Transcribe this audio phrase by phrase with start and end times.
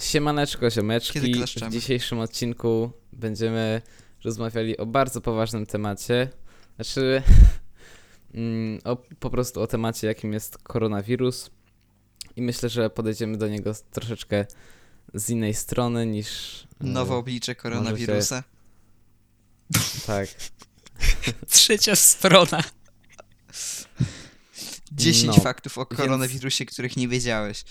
[0.00, 1.20] Siemaneczko, ziomeczki.
[1.20, 3.82] W dzisiejszym odcinku będziemy
[4.24, 6.28] rozmawiali o bardzo poważnym temacie.
[6.76, 7.22] Znaczy,
[8.34, 11.50] mm, o, po prostu o temacie, jakim jest koronawirus.
[12.36, 14.46] I myślę, że podejdziemy do niego troszeczkę
[15.14, 16.28] z innej strony niż.
[16.80, 18.42] e, Nowe oblicze koronawirusa.
[20.06, 20.28] Tak.
[21.50, 22.62] Trzecia strona.
[24.92, 27.64] 10 No, faktów o więc- koronawirusie, których nie wiedziałeś.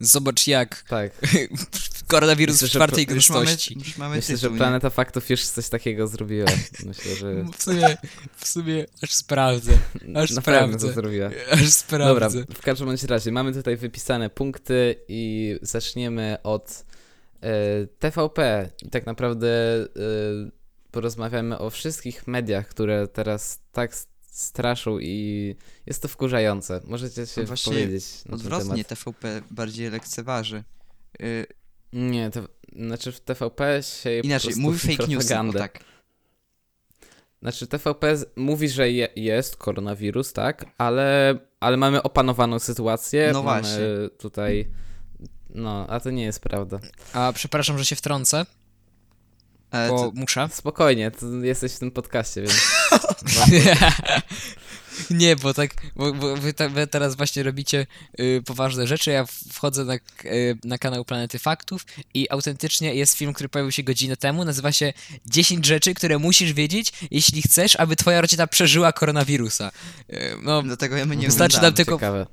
[0.00, 0.82] Zobacz jak.
[0.82, 1.12] Tak.
[2.06, 3.78] Koronawirus Myślę, w czwartej Już mamy, gęstości.
[3.78, 4.58] już mamy Myślę, że tytuł, nie?
[4.58, 6.48] Planeta Faktów już coś takiego zrobiła.
[6.84, 7.44] Myślę, że.
[7.58, 7.96] W sumie,
[8.36, 9.72] w sumie aż sprawdzę.
[10.22, 10.88] Aż na sprawdzę.
[10.88, 11.30] to zrobiła.
[11.50, 12.44] Aż Dobra, sprawdzę.
[12.54, 16.84] w każdym bądź razie mamy tutaj wypisane punkty i zaczniemy od
[17.42, 18.70] e, TVP.
[18.82, 19.86] I tak naprawdę e,
[20.90, 23.96] porozmawiamy o wszystkich mediach, które teraz tak
[24.34, 25.56] s- straszą i
[25.86, 26.80] jest to wkurzające.
[26.84, 28.88] Możecie się No właśnie powiedzieć na ten Odwrotnie temat.
[29.04, 30.64] TVP bardziej lekceważy.
[31.22, 31.46] Y,
[31.92, 32.40] Nie, to
[32.76, 35.28] znaczy w TVP się inaczej, mówi fake news.
[35.58, 35.80] Tak.
[37.42, 43.30] Znaczy TVP mówi, że je, jest koronawirus, tak, ale, ale mamy opanowaną sytuację.
[43.32, 43.78] No mamy właśnie.
[44.18, 44.68] tutaj.
[45.50, 46.78] No, a to nie jest prawda.
[47.12, 48.46] A przepraszam, że się wtrącę,
[49.74, 50.48] Ale bo to, muszę.
[50.52, 52.54] Spokojnie, to jesteś w tym podcaście, więc.
[55.10, 57.86] Nie, bo tak, bo, bo wy, ta, wy teraz właśnie robicie
[58.20, 59.10] y, poważne rzeczy.
[59.10, 63.82] Ja wchodzę na, y, na kanał Planety Faktów i autentycznie jest film, który pojawił się
[63.82, 64.44] godzinę temu.
[64.44, 64.92] Nazywa się
[65.26, 69.70] 10 rzeczy, które musisz wiedzieć, jeśli chcesz, aby twoja rodzina przeżyła koronawirusa.
[70.10, 72.26] Y, no, dlatego ja my nie Wystarczy nam tylko- Ciekawe.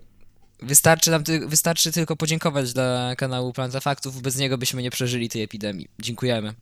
[0.62, 4.22] wystarczy, nam ty, wystarczy tylko podziękować dla kanału Planeta Faktów.
[4.22, 5.88] Bez niego byśmy nie przeżyli tej epidemii.
[6.00, 6.54] Dziękujemy.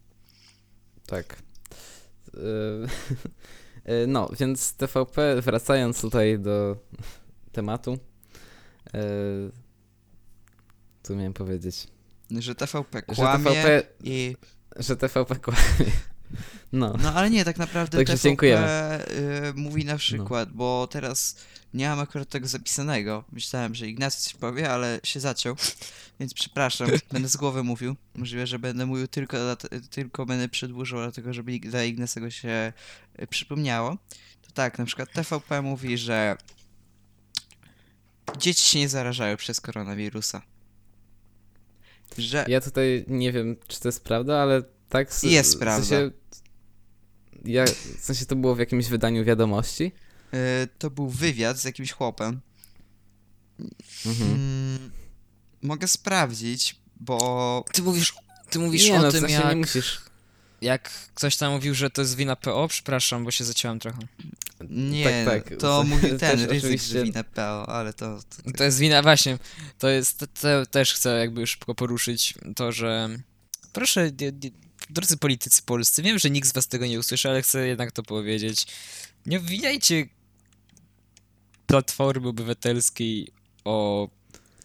[1.10, 1.38] Tak.
[2.34, 2.38] Y,
[3.92, 6.78] y, No, więc TVP, wracając tutaj do
[7.52, 7.94] tematu.
[7.94, 9.52] y,
[11.04, 11.88] Co miałem powiedzieć?
[12.40, 14.36] Że TVP Że kłamie TVP, i...
[14.76, 15.60] że TVP kłamie.
[16.72, 16.94] No.
[17.04, 18.68] No ale nie, tak naprawdę Także TVP dziękujemy.
[19.50, 21.36] y, mówi na przykład, bo teraz
[21.74, 23.24] nie mam akurat tego zapisanego.
[23.32, 25.56] Myślałem, że Ignacy coś powie, ale się zaciął,
[26.20, 27.96] więc przepraszam, będę z głowy mówił.
[28.16, 29.38] Możliwe, że będę mówił tylko,
[29.90, 32.74] tylko będę przedłużał, dlatego żeby dla Ignacego się
[33.22, 33.98] y, przypomniało.
[34.42, 36.38] To tak, na przykład TVP mówi, że
[38.38, 40.42] dzieci się nie zarażają przez koronawirusa.
[42.18, 45.08] Że Ja tutaj nie wiem, czy to jest prawda, ale tak.
[45.10, 45.86] s- Jest w prawda.
[45.86, 46.12] Sensie,
[47.46, 47.66] ja,
[48.00, 49.92] w sensie to było w jakimś wydaniu wiadomości.
[50.34, 52.42] y, to był wywiad z jakimś chłopem,
[54.06, 54.32] Mhm.
[54.32, 54.92] Mm,
[55.62, 58.14] mogę sprawdzić, bo Ty mówisz,
[58.50, 60.02] ty mówisz Nie, o no, w tym, sensie jak, nie musisz.
[60.62, 62.68] jak ktoś tam mówił, że to jest wina PO.
[62.68, 64.00] Przepraszam, bo się zaciąłem trochę.
[64.70, 65.58] nie, Tak, tak.
[65.60, 68.20] to mówił ten ryzyk, oczywiście- że winę PO, ale to...
[68.46, 69.38] to, To jest wina, właśnie,
[69.80, 73.10] to jest, to, to też chcę jakby szybko poruszyć to, że
[73.74, 74.52] proszę, nie, nie,
[74.90, 78.04] drodzy politycy polscy, wiem, że nikt z was tego nie usłyszy, ale chcę jednak to
[78.04, 78.68] powiedzieć.
[79.26, 80.06] Nie obwiniajcie
[81.68, 83.32] Platformy Obywatelskiej
[83.66, 84.10] o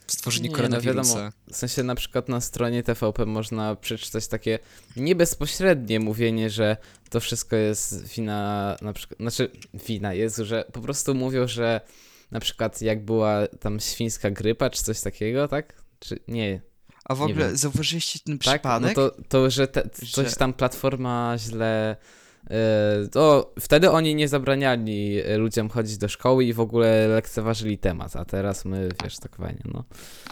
[0.06, 1.14] stworzeniu Nie, no koronawirusa.
[1.14, 1.32] wiadomo.
[1.52, 4.58] W sensie na przykład na stronie TVP można przeczytać takie
[4.96, 6.76] nie bezpośrednie mówienie, że
[7.10, 11.80] to wszystko jest wina, na przykład, znaczy wina jest, że po prostu mówią, że
[12.30, 15.82] na przykład jak była tam świńska grypa czy coś takiego, tak?
[15.98, 16.60] Czy nie,
[17.04, 17.56] A w nie ogóle wiem.
[17.56, 18.60] zauważyliście ten tak?
[18.60, 18.96] przypadek?
[18.96, 21.96] No to, to że te, coś Że- tam platforma źle.
[22.50, 27.78] e, To wtedy oni nie zabraniali e, ludziom chodzić do szkoły i w ogóle lekceważyli
[27.78, 29.84] temat, a teraz my, wiesz, tak fajnie, no.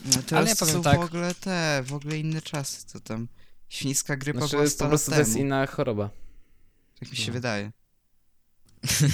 [0.04, 1.00] No teraz Ale ja to powiem są tak.
[1.00, 3.28] w ogóle te, w ogóle inne czasy, co tam...
[3.68, 6.10] Świńska grypa Znaczy była po 100 lat prostu to jest temu, inna choroba.
[7.00, 7.32] tak mi się no.
[7.32, 7.72] wydaje.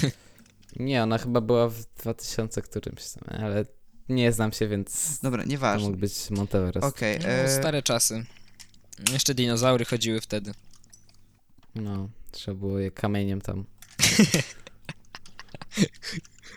[0.75, 3.65] Nie, ona chyba była w 2000 którymś tam, ale
[4.09, 5.87] nie znam się, więc Dobra, to nieważne.
[5.87, 6.87] mógł być Monteverest.
[6.87, 8.25] Okej, No, e, stare czasy.
[9.13, 10.51] Jeszcze dinozaury chodziły wtedy.
[11.75, 13.65] No, trzeba było je kamieniem tam.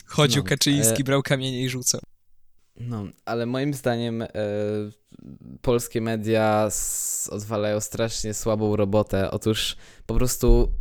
[0.07, 2.01] Chodził No, Kaczyński, e- brał kamienie i rzucał.
[2.81, 4.29] No, ale moim zdaniem e,
[5.63, 9.31] polskie media s- odwalają strasznie słabą robotę.
[9.31, 10.73] Otóż po prostu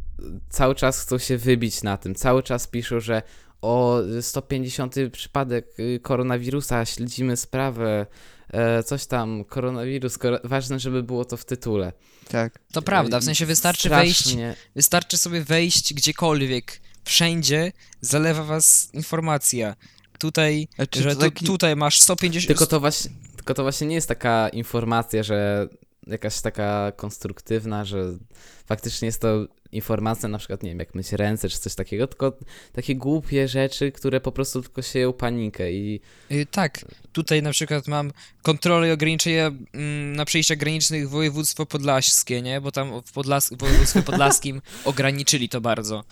[0.50, 2.16] cały czas chcą się wybić na tym.
[2.16, 3.22] Cały czas piszą, że
[3.62, 8.06] o 150 przypadek y, koronawirusa, śledzimy sprawę,
[8.54, 11.94] e, coś tam, koronawirus, kor ważne, żeby było to w tytule.
[12.30, 12.60] tak.
[12.72, 17.72] To prawda, w sensie wystarczy wejść Strasznie- Wystarczy sobie wejść gdziekolwiek, wszędzie
[18.02, 19.76] zalewa was informacja.
[20.20, 22.48] Tutaj, A czy że to taki- tutaj masz 150...
[22.48, 25.68] Tylko to, właśnie, tylko to właśnie nie jest taka informacja, że
[26.08, 28.18] jakaś taka konstruktywna, że
[28.66, 32.38] faktycznie jest to informacja, na przykład, nie wiem, jak myć ręce czy coś takiego, tylko
[32.74, 36.02] takie głupie rzeczy, które po prostu tylko sieją panikę i
[36.32, 38.12] Y, Tak, tutaj na przykład mam
[38.42, 42.62] kontrolę i ograniczenia mm, na przejściach granicznych województwo podlaskie, nie?
[42.62, 46.04] Bo tam w, Podlas w województwie podlaskim ograniczyli to bardzo.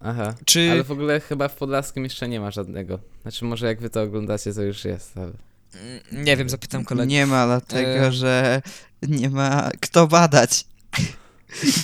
[0.00, 0.34] aha.
[0.44, 0.70] Czy...
[0.70, 2.98] Ale w ogóle chyba w Podlaskim jeszcze nie ma żadnego.
[3.22, 5.47] Znaczy może jak wy to oglądacie, to już jest, ale...
[5.74, 7.06] Mm, Nie wiem, zapytam kolegę.
[7.06, 8.12] Nie ma, dlatego E.
[8.12, 8.62] że
[9.08, 10.64] nie ma kto badać.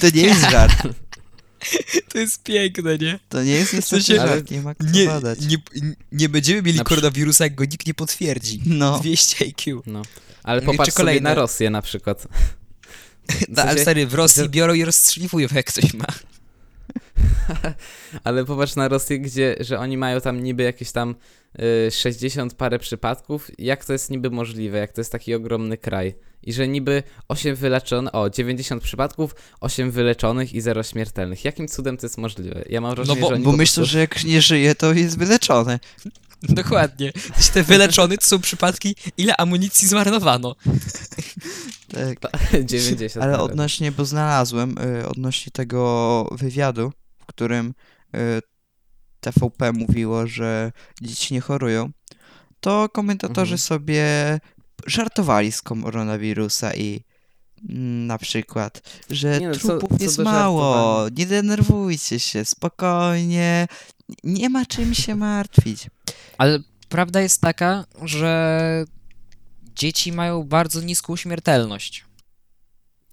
[0.00, 0.82] To nie jest żart.
[2.08, 3.18] To jest piękne, nie?
[3.28, 5.38] To nie jest niestety sensie- żart, nie ma kto Nie, badać.
[5.46, 5.56] nie,
[6.12, 8.60] nie będziemy mieli Na koronawirusa, jak go nikt nie potwierdzi.
[8.66, 9.82] No, 200 IQ.
[9.86, 10.02] No.
[10.42, 11.30] Ale popatrz czy sobie kolejne?
[11.30, 12.26] na Rosję na przykład.
[13.48, 16.04] No, ale sensie- stary, w Rosji biorą i rozstrzeliwują, jak ktoś ma.
[18.24, 21.14] Ale popatrz na Rosję, gdzie, że oni mają tam niby jakieś tam
[21.86, 23.50] y, 60 parę przypadków.
[23.58, 26.14] Jak to jest niby możliwe, jak to jest taki ogromny kraj?
[26.42, 31.44] I że niby 8 wyleczonych, o 90 przypadków, 8 wyleczonych i 0 śmiertelnych.
[31.44, 32.64] Jakim cudem to jest możliwe?
[32.68, 33.92] Ja mam wrażenie, bo- że oni bo po myślę, prostu...
[33.92, 35.78] że jak nie żyje, to jest wyleczony.
[36.42, 37.12] Dokładnie.
[37.54, 40.56] Te wyleczone to są przypadki, ile amunicji zmarnowano.
[42.20, 42.30] Tak.
[42.64, 43.50] 90 Ale nawet.
[43.50, 47.74] odnośnie, bo znalazłem, y, odnośnie tego wywiadu, w którym
[48.16, 48.40] y,
[49.20, 51.90] TVP mówiło, że dzieci nie chorują,
[52.60, 53.58] to komentatorzy Mhm.
[53.58, 54.04] sobie
[54.86, 57.04] żartowali z koronawirusa i
[57.70, 58.80] mm, na przykład,
[59.10, 63.66] że Nie no, co- trupów co jest do mało, nie denerwujcie się, spokojnie,
[64.24, 65.90] nie ma czym się martwić.
[66.38, 66.58] Ale
[66.88, 68.84] prawda jest taka, że
[69.76, 72.04] dzieci mają bardzo niską śmiertelność.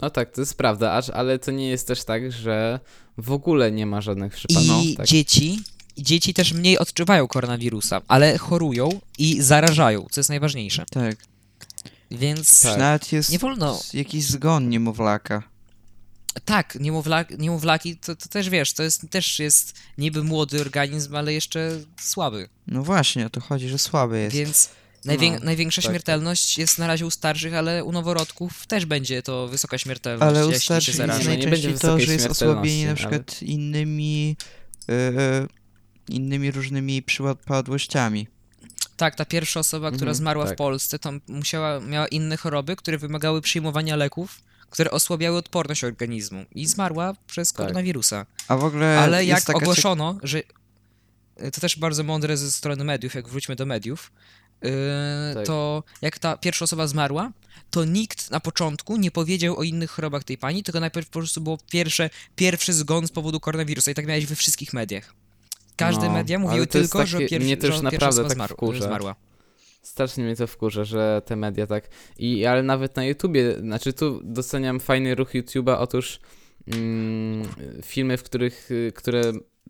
[0.01, 2.79] No tak, to jest prawda, aż, ale to nie jest też tak, że
[3.17, 4.83] w ogóle nie ma żadnych przypadków.
[4.83, 5.07] I tak.
[5.07, 5.59] dzieci,
[5.97, 10.85] dzieci też mniej odczuwają koronawirusa, ale chorują i zarażają, co jest najważniejsze.
[10.91, 11.15] Tak,
[12.11, 12.79] Więc Tak.
[12.79, 13.79] nawet jest nie wolno.
[13.93, 15.43] jakiś zgon niemowlaka.
[16.45, 21.33] Tak, niemowla, niemowlaki to, to też wiesz, to jest, też jest niby młody organizm, ale
[21.33, 22.49] jeszcze słaby.
[22.67, 24.35] No właśnie, o to chodzi, że słaby jest.
[24.35, 24.69] Więc
[25.05, 29.21] najwię, No, największa tak, śmiertelność jest na razie u starszych, ale u noworodków też będzie
[29.23, 31.29] to wysoka śmiertelność, Ale u jeśli się starszych jest zarażą.
[31.29, 34.37] No nie będzie najczęściej to, wysokiej że jest osłabienie na śmiertelności, przykład innymi
[34.89, 35.47] e,
[36.09, 38.27] innymi różnymi przypadłościami.
[38.97, 40.57] Tak, ta pierwsza osoba, która Mhm, zmarła w tak.
[40.57, 46.67] Polsce, to musiała, miała inne choroby, które wymagały przyjmowania leków, które osłabiały odporność organizmu i
[46.67, 47.57] zmarła przez Tak.
[47.57, 48.25] koronawirusa.
[48.47, 50.41] A w ogóle Ale jest jak taka ogłoszono, że
[51.53, 54.11] to też bardzo mądre ze strony mediów, jak wróćmy do mediów,
[54.61, 54.69] yy,
[55.33, 55.45] Tak.
[55.45, 57.31] to jak ta pierwsza osoba zmarła,
[57.69, 61.41] to nikt na początku nie powiedział o innych chorobach tej pani, tylko najpierw po prostu
[61.41, 65.13] było pierwsze, pierwszy zgon z powodu koronawirusa i tak miałeś we wszystkich mediach.
[65.75, 68.29] Każde No, media mówiły tylko, że, takie- pierwszy, mnie to już że pierwsza naprawdę osoba
[68.29, 68.83] tak zmarł, wkurza.
[68.85, 69.15] zmarła.
[69.81, 71.89] Strasznie mnie to wkurza, że te media tak.
[72.17, 75.75] I ale nawet na YouTubie, znaczy tu doceniam fajny ruch YouTube'a.
[75.79, 76.19] Otóż
[76.67, 77.47] mm,
[77.83, 79.21] filmy, w których, które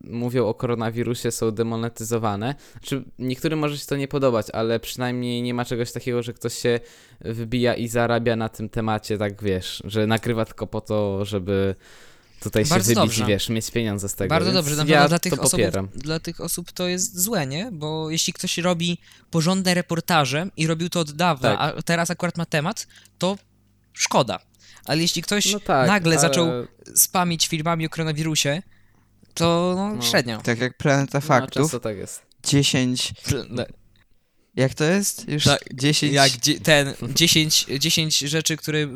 [0.03, 2.55] mówią o koronawirusie są demonetyzowane.
[2.71, 6.53] Znaczy, niektórym może się to nie podobać, ale przynajmniej nie ma czegoś takiego, że ktoś
[6.57, 6.79] się
[7.21, 11.75] wybija i zarabia na tym temacie, tak wiesz, że nagrywa tylko po to, żeby
[12.39, 13.25] tutaj się Bardzo wybić dobrze.
[13.25, 14.29] wiesz, mieć pieniądze z tego.
[14.29, 15.87] Bardzo dobrze, na ja dla tych, to osób, popieram.
[15.95, 17.69] dla tych osób to jest złe, nie?
[17.71, 18.97] Bo jeśli ktoś robi
[19.31, 21.75] porządne reportaże i robił to od dawna, Tak.
[21.77, 23.37] a teraz akurat ma temat, to
[23.93, 24.39] szkoda.
[24.85, 26.21] Ale jeśli ktoś No tak, nagle ale...
[26.21, 26.47] zaczął
[26.95, 28.61] spamić filmami o koronawirusie,
[29.33, 30.01] to no, No.
[30.01, 30.41] średnio.
[30.41, 32.21] Tak jak Planeta No, Faktów, często tak jest.
[32.43, 33.13] 10...
[34.55, 35.27] Jak to jest?
[35.29, 36.13] Już Tak, 10...
[36.13, 38.87] Jak dzie- ten 10, 10 rzeczy, które,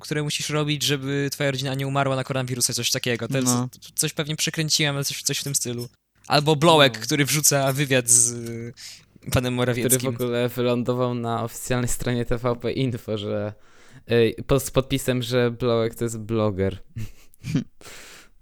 [0.00, 3.28] które musisz robić, żeby twoja rodzina nie umarła na koronawirusa, coś takiego.
[3.28, 3.68] To jest, No.
[3.94, 5.88] Coś pewnie przekręciłem, ale coś, coś w tym stylu.
[6.26, 7.02] Albo Blołek, No.
[7.02, 8.72] który wrzuca wywiad z y,
[9.20, 10.12] panem który Morawieckim.
[10.12, 13.52] w ogóle wylądował na oficjalnej stronie TVP Info, że
[14.46, 16.78] pod, z podpisem, że Blowek to jest bloger.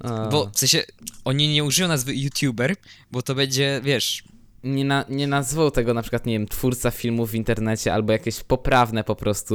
[0.01, 0.85] A, Bo w sensie
[1.25, 2.77] oni nie użyją nazwy YouTuber,
[3.11, 4.25] bo to będzie, wiesz,
[4.65, 8.43] nie, na, nie nazwał tego na przykład, nie wiem, twórca filmu w internecie albo jakieś
[8.43, 9.55] poprawne po prostu,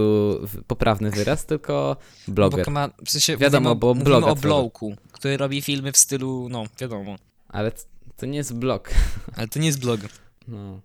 [0.68, 1.98] poprawny wyraz, tylko
[2.28, 2.66] bloger.
[2.66, 4.36] bo ma, w sensie Wiadomo, bo bloga o.
[4.36, 7.16] Blowku, który robi filmy w stylu, no wiadomo,
[7.50, 7.72] Ale
[8.18, 8.90] to nie jest blog.
[9.36, 10.00] ale to nie jest blog.
[10.48, 10.82] No.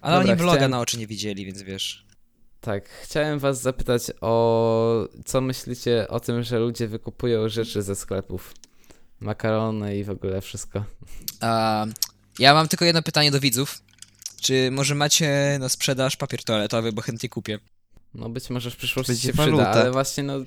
[0.00, 2.04] Ale Dobra, oni bloga chciałem- na oczy nie widzieli, więc wiesz.
[2.60, 8.54] Tak, chciałem was zapytać o co myślicie o tym, że ludzie wykupują rzeczy ze sklepów.
[9.24, 10.84] Makarony i w ogóle wszystko.
[11.40, 11.86] A,
[12.38, 13.82] ja mam tylko jedno pytanie do widzów.
[14.40, 17.58] Czy może macie na sprzedaż papier toaletowy, bo chętnie kupię?
[18.14, 19.70] No być może w przyszłości Będzie się przyda, waluta.
[19.70, 20.38] ale właśnie no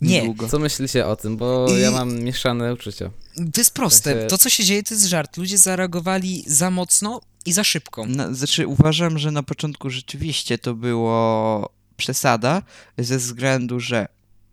[0.00, 0.48] Nie, Niedługo.
[0.48, 1.36] Co myślicie o tym?
[1.36, 3.10] Bo I- ja mam mieszane uczucia.
[3.36, 4.12] to jest proste.
[4.14, 5.36] sensie- To, co się dzieje, to jest żart.
[5.36, 8.06] Ludzie zareagowali za mocno i za szybko.
[8.06, 12.62] Na, znaczy uważam, że na początku rzeczywiście to było przesada
[12.98, 14.06] ze względu, że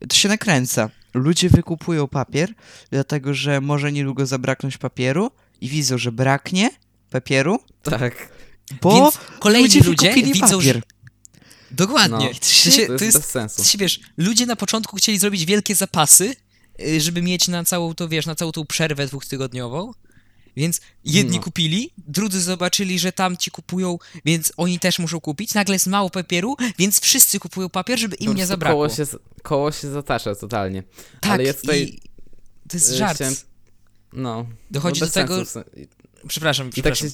[0.09, 0.89] to się nakręca.
[1.13, 2.53] Ludzie wykupują papier,
[2.91, 6.69] dlatego że może niedługo zabraknąć papieru i widzą, że braknie
[7.09, 8.29] papieru, Tak.
[8.81, 10.75] bo Więc kolejni ludzie ludzie, widzą, papier.
[10.75, 10.81] że...
[11.71, 12.25] Dokładnie.
[12.33, 12.39] No.
[12.41, 13.53] W sensie, To jest bez sensu.
[13.55, 16.35] w sensie, wiesz, ludzie na początku chcieli zrobić wielkie zapasy,
[16.87, 19.91] y, żeby mieć na całą to, wiesz, na całą tą przerwę dwutygodniową.
[20.57, 21.43] Więc jedni No.
[21.43, 25.53] kupili, drudzy zobaczyli, że tamci kupują, więc oni też muszą kupić.
[25.53, 28.75] Nagle jest mało papieru, więc wszyscy kupują papier, żeby im nie prostu zabrakło.
[28.87, 29.03] Koło się,
[29.43, 30.83] koło się zatacza totalnie.
[31.21, 32.01] tak, ale ja tutaj, i
[32.69, 33.15] to jest e, żart.
[33.15, 33.35] chciałem-
[34.13, 34.45] No.
[34.71, 35.45] Dochodzi no do tego...
[35.45, 35.69] sensu
[36.27, 37.05] Przepraszam, I tak się...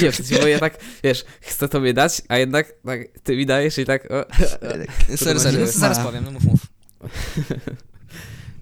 [0.00, 3.78] Nie, sensie, bo ja tak, wiesz, chcę tobie dać, a jednak tak, ty mi dajesz
[3.78, 4.08] i tak...
[4.10, 4.24] O,
[5.16, 6.60] Sorry, sorry, no to się- zaraz powiem, no mów, mów.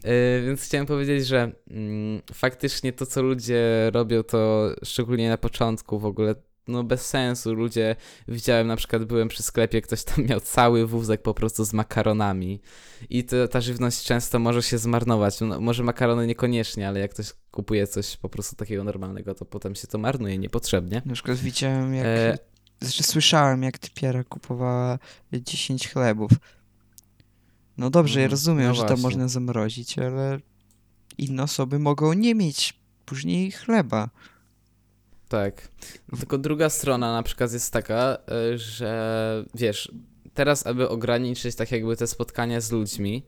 [0.04, 5.98] Yy, więc chciałem powiedzieć, że mm, faktycznie to, co ludzie robią, to szczególnie na początku
[5.98, 6.34] w ogóle,
[6.68, 7.54] no bez sensu.
[7.54, 7.96] Ludzie,
[8.28, 12.60] widziałem na przykład, byłem przy sklepie, ktoś tam miał cały wózek po prostu z makaronami
[13.10, 15.40] i to, ta żywność często może się zmarnować.
[15.40, 19.74] No, może makarony niekoniecznie, ale jak ktoś kupuje coś po prostu takiego normalnego, to potem
[19.74, 21.02] się to marnuje niepotrzebnie.
[21.04, 22.06] Na przykład widziałem, jak.
[22.06, 22.38] E,
[22.80, 24.98] Znaczy, słyszałem, jak typiara kupowała
[25.32, 26.30] 10 chlebów.
[27.78, 29.02] No dobrze, ja Mhm, rozumiem, no że to właśnie.
[29.02, 30.38] można zamrozić, ale
[31.18, 32.74] inne osoby mogą nie mieć
[33.06, 34.10] później chleba.
[35.28, 35.68] Tak.
[36.18, 38.18] Tylko druga strona na przykład jest taka,
[38.54, 39.92] y, że wiesz,
[40.34, 43.22] teraz aby ograniczyć tak jakby te spotkania z ludźmi,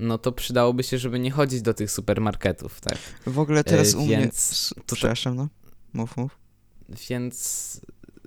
[0.00, 2.98] no to przydałoby się, żeby nie chodzić do tych supermarketów, tak?
[3.26, 4.18] W ogóle teraz E, u mnie.
[4.18, 5.48] więc to- Przepraszam, no.
[5.92, 6.38] Mów, mów.
[7.08, 7.80] Więc,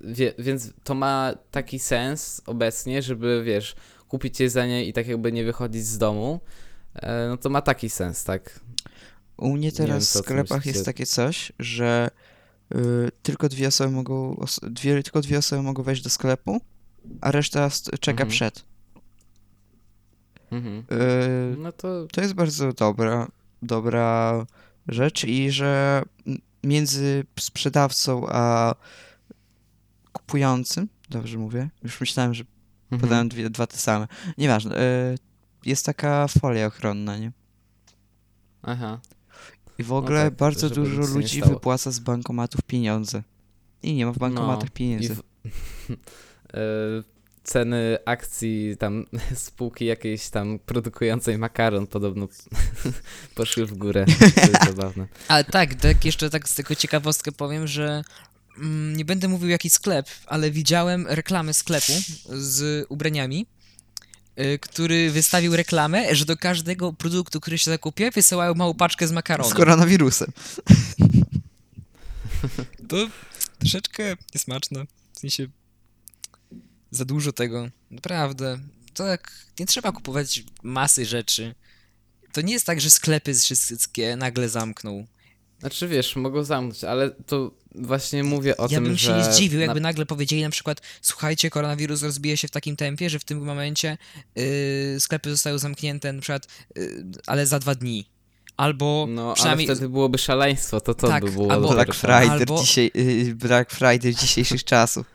[0.04, 3.76] wie, więc to ma taki sens obecnie, żeby wiesz,
[4.12, 6.40] kupić jedzenie i tak jakby nie wychodzić z domu,
[6.96, 8.60] e, no to ma taki sens, tak?
[9.38, 12.10] U mnie wiem, teraz co w sklepach jest takie coś, że
[12.76, 12.78] y,
[13.24, 14.36] tylko dwie osoby mogą.
[14.36, 16.62] Os dwie, tylko dwie osoby mogą wejść do sklepu,
[17.22, 18.30] a reszta czeka Mhm.
[18.30, 18.66] przed.
[20.52, 20.84] Mhm.
[20.92, 23.28] Y, No to to jest bardzo dobra,
[23.62, 24.46] dobra
[24.88, 26.04] rzecz i że
[26.64, 28.76] między sprzedawcą a
[30.14, 32.44] kupującym, dobrze mówię, już myślałem, że
[32.92, 33.02] mhm.
[33.02, 34.08] podałem dwie, dwa te same,
[34.38, 35.18] nieważne, y,
[35.66, 37.32] jest taka folia ochronna, nie?
[38.64, 39.00] Aha.
[39.78, 41.54] I w ogóle tak, bardzo żeby dużo nic się nie ludzi stało.
[41.54, 43.24] wypłaca z bankomatów pieniądze.
[43.84, 45.16] I nie ma w bankomatach No, pieniędzy.
[45.16, 45.20] W,
[45.90, 45.94] e,
[47.44, 49.06] ceny akcji tam
[49.36, 52.28] spółki jakiejś tam produkującej makaron podobno
[53.36, 54.06] poszły w górę.
[54.36, 55.08] To jest zabawne.
[55.28, 58.04] Ale tak, tak jeszcze tak z tego ciekawostkę powiem, że
[58.96, 61.94] nie będę mówił jaki sklep, ale widziałem reklamę sklepu
[62.30, 63.48] z ubraniami,
[64.40, 69.12] y, który wystawił reklamę, że do każdego produktu, który się zakupie, wysyłają małą paczkę z
[69.12, 69.50] makaronu.
[69.50, 70.32] Z koronawirusem.
[72.88, 73.08] To
[73.60, 74.86] troszeczkę niesmaczne.
[75.14, 75.48] W sensie
[76.92, 77.70] za dużo tego.
[77.92, 78.60] Naprawdę.
[78.94, 81.56] To jak nie trzeba kupować masy rzeczy.
[82.32, 85.08] To nie jest tak, że sklepy wszystkie nagle zamkną.
[85.62, 89.18] Znaczy wiesz, mogą zamknąć, ale to właśnie mówię o ja tym, bym się że...
[89.18, 89.90] nie zdziwił, jakby na...
[89.90, 93.98] nagle powiedzieli na przykład, słuchajcie, koronawirus rozbija się w takim tempie, że w tym momencie
[94.36, 94.44] yy,
[95.00, 98.10] sklepy zostają zamknięte na przykład, yy, ale za dwa dni.
[98.58, 99.68] Albo No, przynajmniej...
[99.68, 101.94] ale wtedy byłoby szaleństwo, to to Tak, by było albo- Black.
[101.94, 105.06] Friday, Albo- dzisiaj, y, Black Friday dzisiejszych czasów.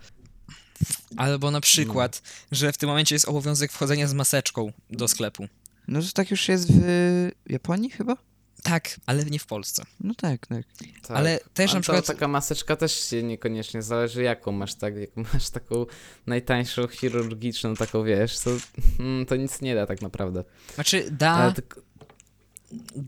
[1.17, 2.23] Albo na przykład,
[2.53, 5.49] że w tym momencie jest obowiązek wchodzenia z maseczką do sklepu.
[5.89, 8.17] No to tak już jest w Japonii chyba?
[8.67, 9.85] Tak, ale nie w Polsce.
[10.01, 10.63] No tak, tak.
[11.03, 11.17] Tak.
[11.17, 12.07] Ale też A na to przykład...
[12.07, 14.97] taka maseczka też się niekoniecznie zależy jaką masz, tak?
[14.97, 15.87] Jak masz taką
[16.27, 18.51] najtańszą chirurgiczną, taką wiesz, to,
[18.99, 20.45] mm, to nic nie da tak naprawdę.
[20.75, 21.81] Znaczy, da, tylko,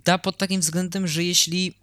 [0.05, 1.75] da pod takim względem, że jeśli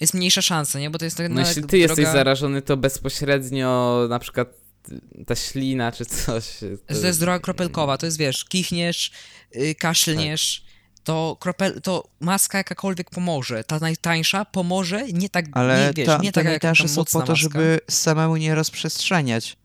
[0.00, 0.90] jest mniejsza szansa, nie?
[0.90, 2.12] Bo to jest tak no no, jeśli ty jesteś droga...
[2.12, 4.48] zarażony, to bezpośrednio na przykład
[5.26, 6.58] ta ślina czy coś.
[7.00, 9.12] To jest droga kropelkowa, to jest, wiesz, kichniesz,
[9.54, 10.64] yy, kaszlniesz,
[11.04, 13.64] to, kropel, to maska jakakolwiek pomoże.
[13.64, 16.88] Ta najtańsza pomoże, nie tak, Ale nie, wiesz, ta, nie te tak jak najtańsze ta
[16.88, 17.34] są po to, maska.
[17.34, 19.56] żeby samemu nie rozprzestrzeniać.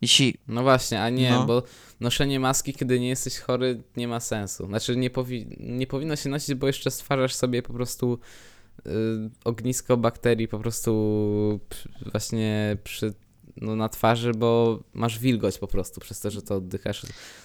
[0.00, 1.46] Jeśli No właśnie, a nie, No.
[1.46, 1.62] bo
[2.00, 4.66] noszenie maski, kiedy nie jesteś chory, nie ma sensu.
[4.66, 8.18] Znaczy, nie, powi- nie powinno się nosić, bo jeszcze stwarzasz sobie po prostu
[8.86, 8.90] y,
[9.44, 11.60] ognisko bakterii po prostu
[12.12, 13.14] właśnie przy,
[13.56, 17.02] no, na twarzy, bo masz wilgoć po prostu, przez to, że to oddychasz.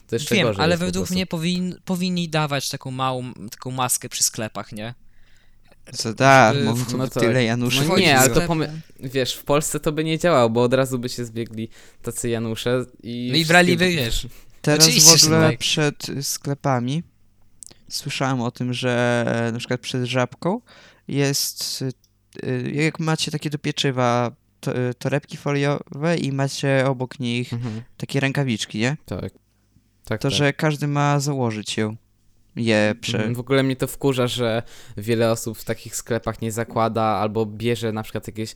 [0.07, 1.13] To jeszcze Wiem, gorzej ale jest po według prostu.
[1.15, 4.93] mnie powin, powinni dawać taką małą, taką maskę przy sklepach, nie?
[5.93, 7.85] co da, Żeby- mów no to- tyle Januszy.
[7.87, 10.99] no nie, ale to pomy- Wiesz, w Polsce to by nie działało, bo od razu
[10.99, 11.69] by się zbiegli
[12.01, 13.27] tacy Janusze i...
[13.31, 14.27] No i wszystkie- wiesz,
[14.61, 15.57] Teraz Oczywiście, w ogóle tak.
[15.59, 17.03] przed sklepami
[17.89, 20.61] słyszałem o tym, że e, na przykład przed żabką
[21.07, 27.53] jest, y, y, jak macie takie do pieczywa to, torebki foliowe i macie obok nich
[27.53, 28.97] Mhm, takie rękawiczki, nie?
[29.05, 29.31] tak.
[30.05, 30.37] Tak, To, tak.
[30.37, 31.95] że każdy ma założyć ją.
[32.55, 33.17] Je prze...
[33.17, 34.63] Mhm, W ogóle mnie to wkurza, że
[34.97, 38.55] wiele osób w takich sklepach nie zakłada albo bierze na przykład jakieś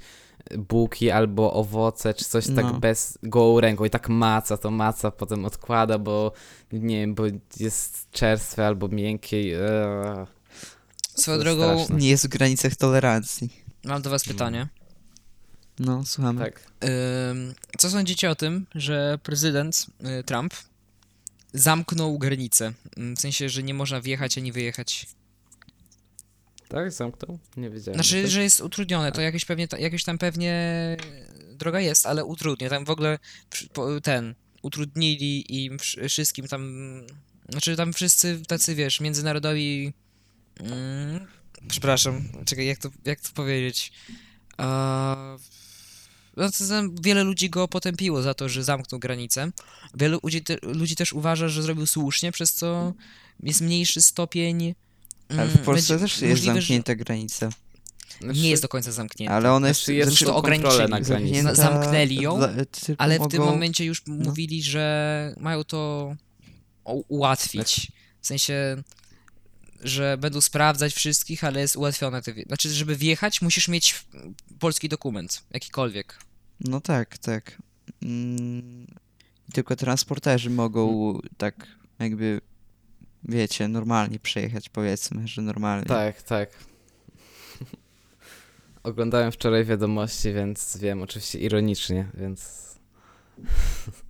[0.57, 2.55] bułki albo owoce czy coś No.
[2.61, 6.31] tak bez gołą ręką i tak maca, to maca potem odkłada, bo
[6.73, 7.23] nie wiem, bo
[7.59, 9.37] jest czerstwe albo miękkie.
[9.37, 10.25] eee.
[11.15, 11.95] Swoją drogą, straszne.
[11.95, 13.49] Nie jest w granicach tolerancji.
[13.85, 14.67] mam do was pytanie.
[15.85, 16.39] No, słuchamy.
[16.43, 16.71] Tak.
[17.77, 19.85] Co sądzicie o tym, że prezydent
[20.19, 20.53] y, Trump
[21.53, 22.73] zamknął granicę?
[22.97, 25.05] Ym, W sensie, że nie można wjechać ani wyjechać.
[26.67, 27.39] Tak, zamknął?
[27.57, 27.95] Nie wiedziałem.
[27.95, 30.97] Znaczy, To- że jest utrudnione, to jakoś pewnie, jakoś tam pewnie
[31.53, 32.69] droga jest, ale utrudnia.
[32.69, 33.19] Tam w ogóle
[34.03, 36.71] ten, utrudnili im wsz- wszystkim tam,
[37.49, 39.93] znaczy tam wszyscy tacy, wiesz, międzynarodowi,
[40.59, 41.27] mm,
[41.67, 43.91] przepraszam, czekaj, jak to, jak to powiedzieć,
[44.59, 45.39] no tam
[47.01, 49.51] wiele ludzi go potępiło za to, że zamknął granicę.
[49.95, 52.93] Wielu ludzi, te, ludzi też uważa, że zrobił słusznie, przez co
[53.43, 54.75] jest mniejszy stopień
[55.29, 57.49] Ale mm, w Polsce będzie też jest możliwe, że- zamknięta granica.
[58.21, 59.35] Znaczy, nie jest do końca zamknięta.
[59.35, 60.89] Ale ona jest, Znaczy jest Znaczy, to ograniczyli.
[60.89, 61.55] na granicy.
[61.55, 62.39] Zamknęli ją,
[62.85, 64.15] tylko Ale w tym momencie już no.
[64.25, 66.15] mówili, że mają to
[67.07, 67.91] ułatwić.
[68.21, 68.83] W sensie,
[69.83, 72.21] że będą sprawdzać wszystkich, ale jest ułatwione.
[72.47, 74.05] Znaczy, żeby wjechać, musisz mieć
[74.59, 76.17] polski dokument, jakikolwiek.
[76.59, 77.61] No tak, tak.
[78.03, 78.87] Mm,
[79.53, 81.67] tylko transporterzy mogą tak
[81.99, 82.41] jakby,
[83.23, 85.85] wiecie, normalnie przejechać, powiedzmy, że normalnie.
[85.85, 86.49] Tak, tak.
[88.83, 92.61] Oglądałem wczoraj wiadomości, więc wiem, oczywiście ironicznie, więc.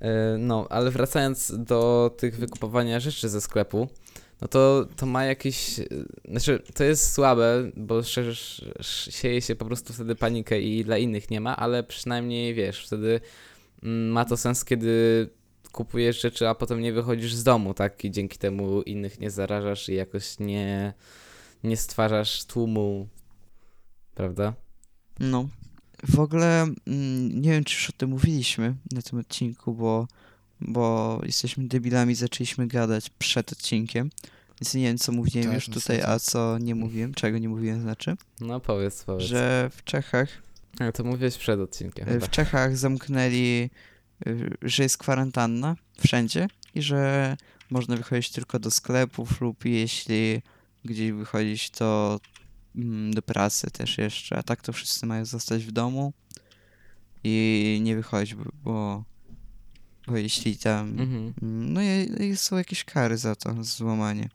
[0.00, 3.88] E, No, ale wracając do tych wykupowania rzeczy ze sklepu,
[4.44, 5.80] no to, to ma jakiś.
[6.28, 10.98] Znaczy, to jest słabe, bo szczerze sz- sieje się po prostu wtedy panikę i dla
[10.98, 13.20] innych nie ma, ale przynajmniej wiesz, wtedy
[13.82, 15.28] mm, ma to sens, kiedy
[15.72, 18.04] kupujesz rzeczy, a potem nie wychodzisz z domu, tak?
[18.04, 20.92] I dzięki temu innych nie zarażasz i jakoś nie,
[21.62, 23.08] nie stwarzasz tłumu,
[24.14, 24.54] prawda?
[25.20, 25.48] No.
[26.08, 30.06] W ogóle mm, nie wiem, czy już o tym mówiliśmy na tym odcinku, bo,
[30.64, 34.10] bo jesteśmy debilami, zaczęliśmy gadać przed odcinkiem.
[34.60, 36.06] Więc nie wiem, co mówiłem Tak, już tutaj, niestety.
[36.08, 39.28] a co nie mówiłem, czego nie mówiłem, znaczy, No powiedz, powiedz.
[39.28, 40.28] że w Czechach
[40.78, 42.26] Ale to mówiłeś przed odcinkiem chyba.
[42.26, 43.70] W Czechach zamknęli,
[44.26, 47.36] y, że jest kwarantanna wszędzie i że
[47.70, 50.42] można wychodzić tylko do sklepów lub jeśli
[50.84, 52.20] gdzieś wychodzić, to
[52.76, 54.36] mm, do pracy też jeszcze.
[54.38, 56.12] A tak to wszyscy mają zostać w domu
[57.24, 58.34] i nie wychodzić,
[58.64, 59.04] bo,
[60.06, 60.88] bo, jeśli tam.
[61.00, 61.32] Mhm.
[61.42, 64.28] No i, i są jakieś kary za to, za złamanie.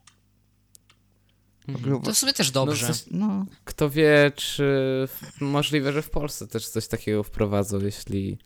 [1.67, 2.01] Mhm.
[2.01, 2.87] To w sumie też dobrze.
[2.87, 4.63] No, coś- No, Kto wie, czy
[5.07, 8.37] w- możliwe, że w Polsce też coś takiego wprowadzą, jeśli...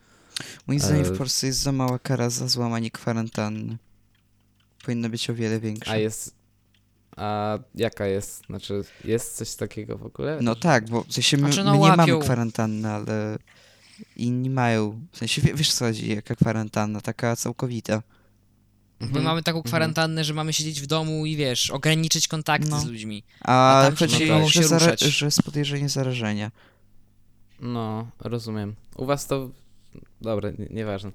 [0.67, 3.77] moim zdaniem E, w Polsce jest za mała kara za złamanie kwarantanny.
[4.85, 5.91] Powinna być o wiele większa.
[5.91, 6.35] A jest...
[7.17, 8.45] A jaka jest?
[8.45, 10.39] Znaczy, jest coś takiego w ogóle?
[10.41, 12.19] No tak, bo w sensie my, Znaczy, no my nie mamy łapią.
[12.19, 13.37] kwarantanny, ale
[14.15, 14.99] inni mają.
[15.11, 18.03] W sensie wie- wiesz co chodzi, jaka kwarantanna, taka całkowita.
[18.99, 19.25] My Mhm.
[19.25, 19.69] mamy taką Mhm.
[19.69, 22.79] kwarantannę, że mamy siedzieć w domu i wiesz, ograniczyć kontakty No.
[22.79, 23.23] z ludźmi.
[23.41, 24.99] A, A tam chodzi, się nie dało że, się zara- ruszać.
[25.01, 26.51] że z podejrzeniem zarażenia.
[27.59, 28.75] No, rozumiem.
[28.97, 29.49] U was to...
[30.21, 31.11] Dobra, nie- nieważne.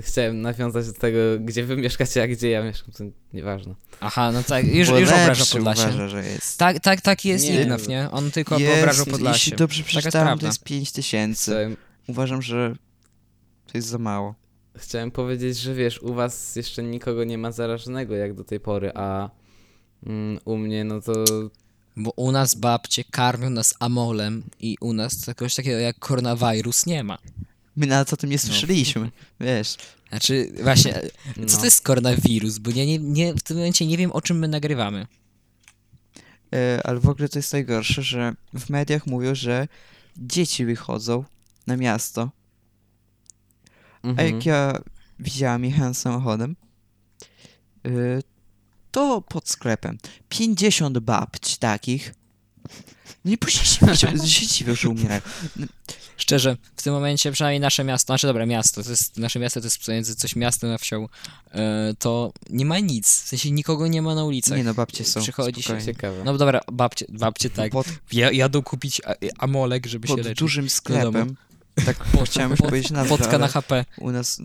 [0.00, 3.74] Chciałem nawiązać do tego, gdzie wy mieszkacie, a gdzie ja mieszkam, to nieważne.
[4.00, 5.82] Aha, no tak, już, Bo już obraża lepszy Podlasie.
[5.82, 6.58] uważa, że jest.
[6.58, 7.60] Tak, tak, tak jest Nie.
[7.62, 8.10] Ignaw, nie?
[8.10, 9.36] On tylko jest, wyobrażał Podlasie.
[9.38, 10.40] Jeśli dobrze jest przeczytałem, prawda.
[10.40, 11.50] to jest 5 tysięcy.
[11.50, 11.76] Chciałem,
[12.10, 12.74] Uważam, że
[13.66, 14.34] to jest za mało.
[14.76, 18.90] chciałem powiedzieć, że wiesz, u was jeszcze nikogo nie ma zarażonego jak do tej pory,
[18.94, 19.30] a
[20.06, 21.12] mm, u mnie no to
[21.96, 27.04] Bo u nas babcie karmią nas amolem i u nas czegoś takiego jak koronawirus nie
[27.04, 27.18] ma.
[27.76, 28.42] My nawet o tym nie No.
[28.42, 29.76] słyszeliśmy, wiesz.
[30.08, 30.92] Znaczy, właśnie,
[31.34, 31.58] co No.
[31.58, 32.58] to jest koronawirus?
[32.58, 35.06] Bo ja nie, nie, w tym momencie nie wiem, o czym my nagrywamy.
[36.54, 39.68] E, ale w ogóle to jest najgorsze, że w mediach mówią, że
[40.16, 41.24] dzieci wychodzą
[41.66, 42.30] na miasto,
[44.02, 44.34] A Mhm.
[44.36, 44.72] jak ja
[45.18, 46.56] widziałam jechałem samochodem,
[47.86, 48.22] y,
[48.90, 52.14] to pod sklepem 50 babć takich.
[53.24, 53.86] Nie później się
[54.48, 55.20] dziwią, się że umierają.
[56.16, 59.66] Szczerze, w tym momencie przynajmniej nasze miasto, znaczy dobra, miasto, to jest, nasze miasto to
[59.66, 61.08] jest pomiędzy coś miastem a wsią,
[61.52, 64.58] e, to nie ma nic, w sensie nikogo nie ma na ulicach.
[64.58, 65.20] Nie no, babcie są.
[65.20, 65.84] Przychodzi się spokojnie.
[65.86, 66.24] Ciekawe.
[66.24, 70.38] No dobra, babcie, babcie tak, Pod, ja, jadą kupić a, amolek, żeby się pod leczyć.
[70.38, 71.36] dużym sklepem.
[71.86, 73.84] Tak chciałem już powiedzieć nazwę, Fotka na HP.
[73.98, 74.42] u nas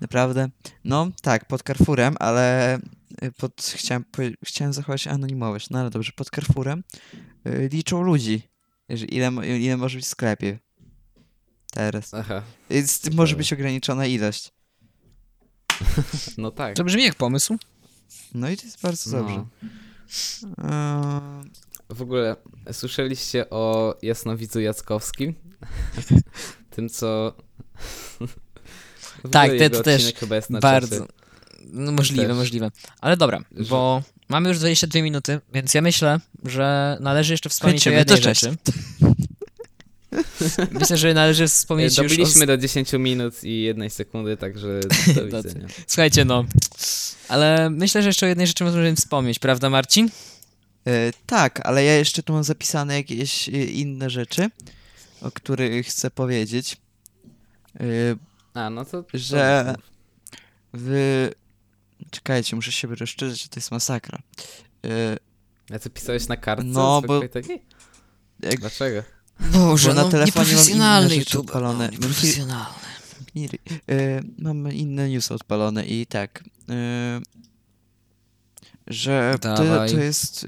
[0.00, 0.48] naprawdę.
[0.84, 2.76] No tak, pod Carrefourem, ale
[3.22, 4.04] y, pod, chciałem,
[4.44, 6.84] chciałem zachować anonimowość, no ale dobrze, pod Carrefourem
[7.46, 8.42] y, liczą ludzi.
[9.08, 10.58] Ile, ile może być w sklepie.
[11.72, 12.14] Teraz.
[12.14, 12.42] Aha.
[12.70, 14.52] Więc może być ograniczona ilość.
[16.38, 16.76] No tak.
[16.76, 17.56] To brzmi jak pomysł.
[18.34, 19.34] No i to jest bardzo dobrze.
[19.34, 19.46] No.
[20.64, 21.50] Eee,
[21.90, 22.36] W ogóle
[22.72, 25.34] słyszeliście o Jasnowidzu Jackowskim?
[26.78, 27.32] Tym, co...
[29.30, 31.06] Tak, te- jego to też odcinek chyba jest na Bardzo.
[31.72, 32.36] No, możliwe, Też.
[32.36, 32.70] możliwe.
[33.00, 37.76] Ale dobra, Że- bo mamy już 22 minuty, więc ja myślę, że należy jeszcze wspomnieć
[37.84, 38.40] Kończymy, o jednej to cześć.
[38.40, 38.56] rzeczy.
[40.72, 42.02] Myślę, że należy wspomnieć już o...
[42.08, 44.80] Dobiliśmy do 10 minut i jednej sekundy, także
[45.14, 45.66] do widzenia.
[45.86, 46.44] Słuchajcie, no.
[47.28, 50.10] Ale myślę, że jeszcze o jednej rzeczy możemy wspomnieć, prawda Marcin?
[50.86, 54.50] e, tak, ale ja jeszcze tu mam zapisane jakieś e, inne rzeczy,
[55.22, 56.76] o których chcę powiedzieć.
[58.54, 59.04] A, no to...
[59.14, 59.74] Że-
[60.74, 61.30] w...
[62.10, 64.18] Czekajcie, muszę się rozszerzyć, to jest masakra.
[65.74, 66.68] A co pisałeś na kartce?
[66.68, 67.62] No, bo- takiej?
[68.40, 69.02] jak Dlaczego?
[69.52, 71.46] Boże, Bo na no, telefonie mam inne rzeczy YouTube.
[71.46, 71.84] odpalone.
[71.84, 72.78] No, nieprofesjonalny.
[73.34, 73.58] Nie ry-
[73.90, 76.44] e, mam inne news odpalone i tak.
[76.70, 77.20] E,
[78.86, 80.46] że to, to jest.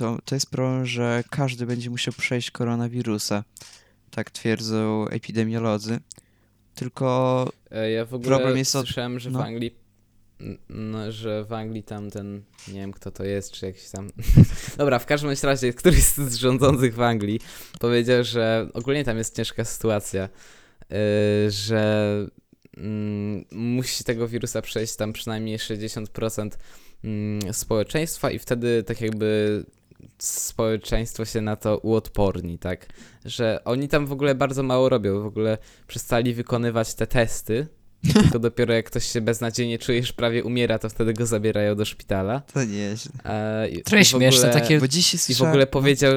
[0.00, 3.44] To, to jest problem, że każdy będzie musiał przejść koronawirusa.
[4.10, 5.98] Tak twierdzą epidemiolodzy.
[6.74, 9.38] Tylko E, Ja w ogóle Problem jest od- słyszałem, że no.
[9.38, 9.74] w Anglii...
[10.68, 12.42] No, że w Anglii tam ten...
[12.68, 14.10] Nie wiem, kto to jest, czy jakiś tam...
[14.78, 17.40] Dobra, w każdym razie któryś z rządzących w Anglii
[17.80, 20.28] powiedział, że ogólnie tam jest ciężka sytuacja,
[20.82, 22.14] y, że
[22.76, 26.50] mm, musi tego wirusa przejść tam przynajmniej 60%
[27.04, 29.64] mm, społeczeństwa i wtedy tak jakby
[30.18, 32.86] społeczeństwo się na to uodporni, tak?
[33.24, 37.66] Że oni tam w ogóle bardzo mało robią, w ogóle przestali wykonywać te testy,
[38.22, 41.84] tylko dopiero jak ktoś się beznadziejnie czuje, że prawie umiera, to wtedy go zabierają do
[41.84, 42.40] szpitala.
[42.40, 43.08] to nie jest.
[43.24, 46.16] E, i- Trochę śmieszne, ogóle- takie- Bo dzisiaj I w ogóle powiedział,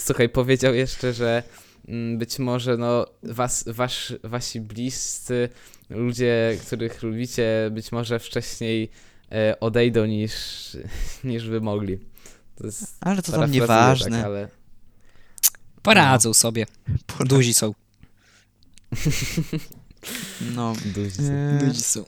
[0.00, 1.42] słuchaj, powiedział jeszcze, że
[1.88, 5.48] mm, być może no was, wasz, wasi bliscy,
[5.90, 8.90] ludzie, których lubicie, być może wcześniej
[9.32, 10.32] e, odejdą niż,
[11.24, 11.98] niż by mogli.
[12.58, 14.16] To jest Ale to tam nieważne.
[14.16, 14.48] Tak, ale
[15.82, 16.66] Poradzą sobie.
[17.28, 17.74] Duzi są.
[20.54, 20.72] No.
[20.94, 21.22] duzi.
[21.30, 22.04] E, Duzi są.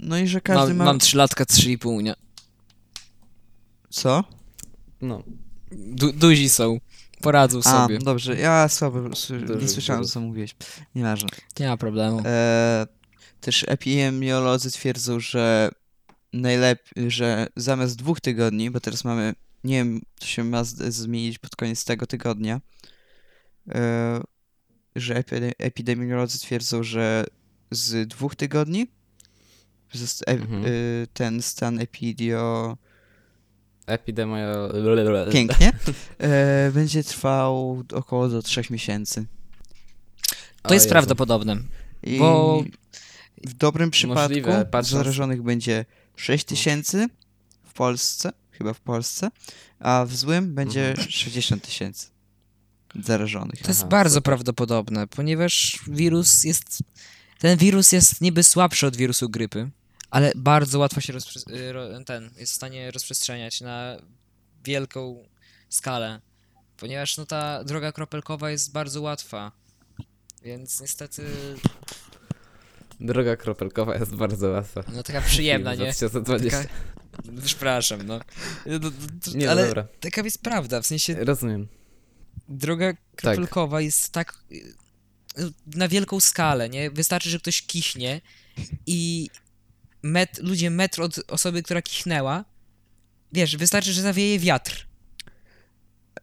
[0.00, 0.84] no i że każdy Mam, ma.
[0.84, 2.14] mam 3 latka, 3,5, nie?
[3.90, 4.24] Co?
[5.00, 5.22] No,
[5.72, 6.78] Du duzi są.
[7.20, 7.98] Poradzą A, sobie.
[7.98, 10.54] dobrze, ja słabo s- nie słyszałem, co mówiłeś.
[10.94, 11.28] Nieważne.
[11.60, 12.22] Nie ma problemu.
[12.24, 12.86] E,
[13.40, 15.70] też epidemiolodzy twierdzą, że
[16.32, 21.38] najlepiej, że zamiast dwóch tygodni, bo teraz mamy, nie wiem, to się ma z- zmienić
[21.38, 22.60] pod koniec tego tygodnia,
[23.68, 24.20] e,
[24.96, 27.24] że epide- epidemiolodzy twierdzą, że
[27.70, 28.86] z dwóch tygodni
[29.94, 30.64] zost- e, Mhm.
[30.64, 30.68] e,
[31.12, 32.76] ten stan epidio
[33.86, 34.46] epidemia...
[35.32, 35.72] pięknie
[36.18, 39.26] e, będzie trwał około do trzech miesięcy.
[40.62, 40.92] To jest Jezu.
[40.92, 41.56] prawdopodobne.
[42.02, 42.64] I Bo-
[43.44, 45.84] w dobrym przypadku Możliwe, patrząc- zarażonych będzie
[46.16, 47.06] 6 tysięcy
[47.64, 49.30] w Polsce, chyba w Polsce,
[49.80, 52.06] a w złym będzie 60 tysięcy
[53.02, 53.62] zarażonych.
[53.62, 54.22] To jest Aha, bardzo super.
[54.22, 56.78] prawdopodobne, ponieważ wirus jest.
[57.38, 59.70] Ten wirus jest niby słabszy od wirusu grypy,
[60.10, 63.96] ale bardzo łatwo się rozprzes- y, ro- ten jest w stanie rozprzestrzeniać na
[64.64, 65.24] wielką
[65.68, 66.20] skalę,
[66.76, 69.52] ponieważ no ta droga kropelkowa jest bardzo łatwa.
[70.42, 71.26] Więc niestety,
[73.00, 74.84] Droga kropelkowa jest bardzo łatwa.
[74.94, 75.76] no taka przyjemna, nie?
[75.76, 76.58] 2020.
[76.58, 76.68] Taka,
[77.44, 78.20] przepraszam, no.
[78.66, 78.90] No, no,
[79.26, 79.86] no, Nie, ale dobra.
[80.00, 81.68] taka jest prawda, w sensie Rozumiem.
[82.48, 84.34] droga kropelkowa jest tak
[85.66, 86.90] na wielką skalę, nie?
[86.90, 88.20] Wystarczy, że ktoś kichnie
[88.86, 89.30] i
[90.02, 92.44] met, ludzie metr od osoby, która kichnęła,
[93.32, 94.86] wiesz, wystarczy, że zawieje wiatr,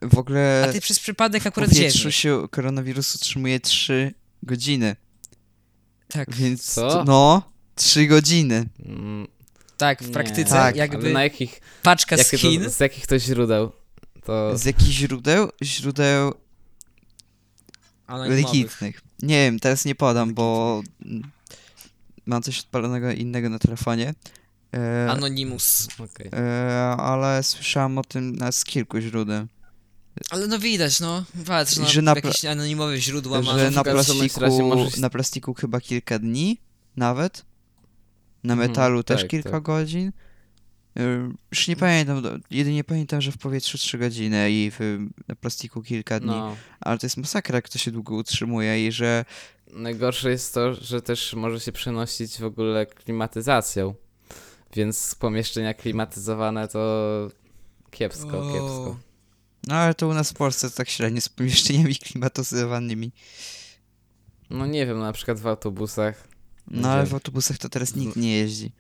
[0.02, 2.16] W ogóle a ty przez przypadek akurat ziewniesz.
[2.16, 4.96] się koronawirus utrzymuje 3 godziny,
[6.08, 7.04] Tak, więc Co?
[7.08, 7.42] no,
[7.76, 8.66] 3 godziny.
[8.86, 9.28] Mm,
[9.78, 12.80] tak, w nie, praktyce Tak, Ale jakby na jakich, paczka z jakie Chin, to, z
[12.80, 13.72] jakich to źródeł?
[14.24, 15.50] To Z jakich źródeł?
[15.64, 16.34] Źródeł
[18.08, 18.46] anonimowych.
[18.46, 19.02] legitnych.
[19.22, 21.32] Nie wiem, teraz nie podam, bo mm,
[22.26, 24.14] mam coś odpalonego innego na telefonie.
[24.74, 25.88] E, Anonymous.
[26.00, 26.30] okej.
[26.34, 29.48] E, ale słyszałem o tym na, z kilku źródeł.
[30.30, 33.60] Ale no widać, no, patrz, no, że na jakieś anonimowe źródła ma.
[33.60, 36.58] że na plastiku, możesz- na plastiku chyba kilka dni
[36.96, 37.46] nawet.
[38.44, 39.64] Na Mhm, metalu też tak, kilka tak.
[39.64, 40.12] godzin.
[40.98, 41.02] E,
[41.52, 46.20] Już nie pamiętam, jedynie pamiętam, że w powietrzu 3 godziny i w, na plastiku kilka
[46.20, 46.30] dni.
[46.30, 46.56] No.
[46.80, 49.26] Ale to jest masakra, jak to się długo utrzymuje i że
[49.74, 53.96] Najgorsze jest to, że też może się przenosić w ogóle klimatyzacją.
[54.76, 57.10] Więc pomieszczenia klimatyzowane to
[57.92, 58.54] kiepsko, O.
[58.54, 58.98] kiepsko.
[59.68, 63.12] No ale to u nas w Polsce tak średnio z pomieszczeniami klimatyzowanymi.
[64.50, 66.28] No nie wiem, na przykład w autobusach.
[66.68, 68.72] No ale w autobusach to teraz nikt nie jeździ.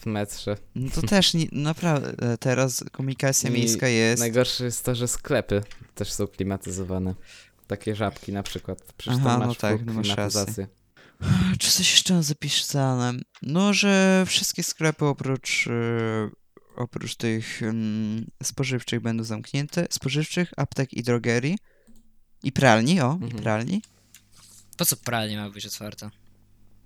[0.00, 0.56] w metrze.
[0.74, 4.20] No to też nie, naprawdę, teraz komunikacja I miejska jest.
[4.20, 5.62] Najgorsze jest to, że sklepy
[5.94, 7.14] też są klimatyzowane.
[7.66, 8.92] Takie żabki na przykład.
[8.96, 10.66] Przecież Aha, tam no masz tak, no masz klimatyzację.
[11.58, 13.12] Czy coś jeszcze mam zapisane?
[13.42, 16.30] No, że wszystkie sklepy oprócz, e,
[16.78, 19.86] oprócz tych mm, spożywczych będą zamknięte.
[19.90, 21.58] Spożywczych, aptek i drogerii.
[22.42, 23.42] I pralni, o, i Mhm.
[23.42, 23.82] pralni.
[24.76, 26.10] Po co pralnia ma być otwarta?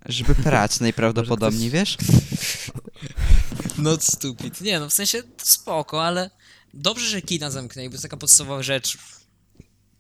[0.07, 1.97] Żeby prać najprawdopodobniej, wiesz?
[3.79, 4.61] Not stupid.
[4.61, 6.31] Nie no, w sensie spoko, ale
[6.75, 8.99] dobrze, że kina zamknęli, bo to taka podstawowa rzecz.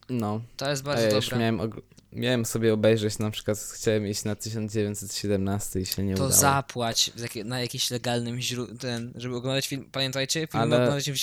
[0.08, 0.40] No.
[0.56, 1.38] To jest A bardzo ja już dobre.
[1.38, 1.80] miałem, og-
[2.12, 6.40] miałem sobie obejrzeć, na przykład chciałem iść na 1917 i się nie To udało.
[6.40, 11.10] zapłać w jakie- na jakimś legalnym źródle, ten, żeby oglądać film, pamiętajcie, film Ale- oglądać
[11.10, 11.16] w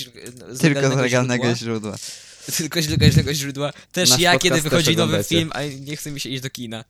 [0.55, 1.55] z Tylko z legalnego źródła.
[1.55, 1.95] źródła.
[2.57, 3.73] Tylko z legalnego źródła.
[3.91, 6.83] Też Nasz ja, kiedy wychodzi nowy film, a nie chce mi się iść do kina.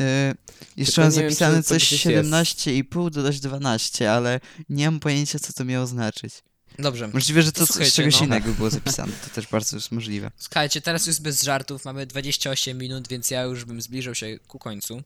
[0.00, 0.34] E,
[0.76, 2.28] jeszcze mam wiem, zapisane to coś gdzieś jest.
[2.30, 6.34] 17,5 dodać 12, ale nie mam pojęcia, co to miało znaczyć.
[6.78, 7.08] Dobrze.
[7.08, 8.26] Możliwe, że To to, z czegoś no.
[8.26, 9.12] innego było zapisane.
[9.24, 10.30] To też bardzo jest możliwe.
[10.36, 14.58] Słuchajcie, teraz już bez żartów, mamy 28 minut, więc ja już bym zbliżał się ku
[14.58, 15.02] końcu.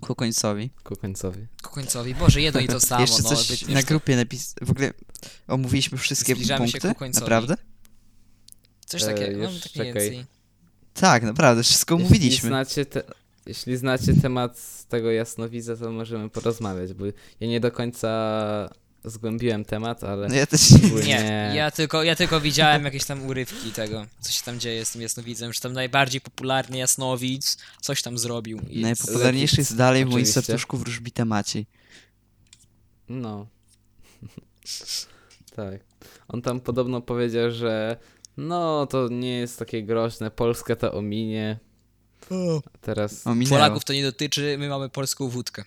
[0.00, 0.70] Ku końcowi.
[0.84, 1.46] Ku końcowi.
[1.62, 2.14] Ku końcowi.
[2.14, 3.28] Boże, jedno i to samo, Jeszcze no.
[3.28, 4.54] coś wiecie, na grupie napis...
[4.62, 4.92] W ogóle
[5.48, 6.88] omówiliśmy wszystkie Zbliżamy się punkty?
[6.88, 7.22] ku końcowi.
[7.24, 7.56] Naprawdę?
[8.86, 9.92] Coś E, takiego, już mam tak czekaj.
[10.10, 10.24] więcej.
[10.94, 12.48] Tak, naprawdę, wszystko Jeśli omówiliśmy.
[12.48, 13.02] znacie, te,
[13.46, 17.04] jeśli znacie temat tego jasnowidza, to możemy porozmawiać, bo
[17.40, 18.08] ja nie do końca
[19.06, 21.06] zgłębiłem temat, ale No ja też ogólnie...
[21.06, 24.92] Nie, ja tylko, ja tylko widziałem jakieś tam urywki tego, co się tam dzieje z
[24.92, 28.60] tym jasnowidzem, że tam najbardziej popularny jasnowidz coś tam zrobił.
[28.70, 30.42] I Najpopularniejszy jest dalej w moim Oczywiście.
[30.42, 31.66] serduszku wróżbita Maciej.
[33.08, 33.46] No.
[35.56, 35.80] tak.
[36.28, 37.96] On tam podobno powiedział, że
[38.36, 41.58] no to nie jest takie groźne, Polska to ominie.
[42.74, 43.56] A teraz, Ominęło.
[43.56, 45.64] Polaków to nie dotyczy, my mamy polską wódkę.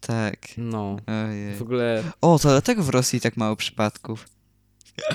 [0.00, 0.38] Tak.
[0.56, 0.96] no.
[1.06, 1.56] Ojej.
[1.56, 4.28] W ogóle, O, to dlatego w Rosji tak mało przypadków.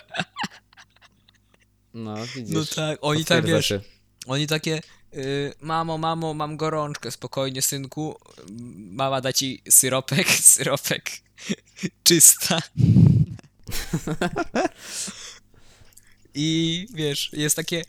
[1.93, 2.55] no widzisz.
[2.55, 3.81] No tak, oni potwierdza wiesz, się.
[4.25, 4.81] oni takie,
[5.13, 8.19] y, mamo, mamo, mam gorączkę, spokojnie synku,
[8.75, 11.11] mama da ci syropek, syropek,
[12.03, 12.61] czysta.
[16.33, 17.83] I wiesz, jest takie,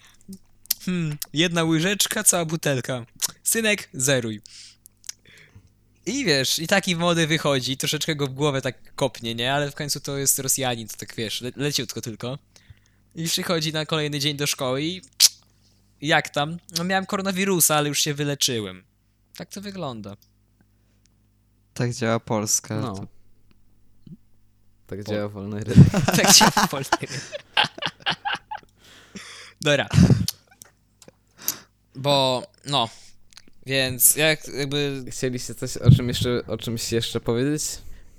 [0.85, 3.07] hmm, jedna łyżeczka, cała butelka.
[3.43, 4.41] Synek, zeruj.
[6.09, 9.55] I wiesz, i taki młody wychodzi, troszeczkę go w głowę tak kopnie, nie?
[9.55, 12.39] Ale w końcu to jest Rosjanin, to tak wiesz, le leciutko tylko.
[13.15, 15.03] I przychodzi na kolejny dzień do szkoły i
[16.01, 16.59] jak tam?
[16.79, 18.85] No miałem koronawirusa, ale już się wyleczyłem.
[19.37, 20.17] Tak to wygląda.
[21.75, 22.81] Tak działa Polska.
[22.81, 22.95] No.
[22.95, 23.07] To-
[24.87, 25.89] Tak Po- działa wolny rynek.
[26.17, 26.97] Tak się w Polsce.
[29.61, 29.89] Dobra.
[31.95, 32.89] Bo, no.
[33.69, 35.05] Więc jak jakby.
[35.11, 37.63] Chcieliście coś o czym jeszcze, o czymś jeszcze powiedzieć?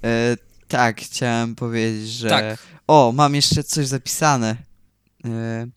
[0.04, 2.30] E, tak, chciałem powiedzieć, że...
[2.30, 2.58] Tak.
[2.88, 4.56] O, mam jeszcze coś zapisane.
[5.26, 5.68] E,